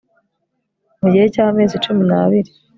mu 0.99 1.07
gihe 1.13 1.25
cy 1.33 1.41
amezi 1.45 1.75
cumi 1.83 2.03
n 2.09 2.11
abiri 2.21 2.51